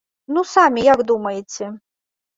[0.37, 1.71] Ну самі як думаеце?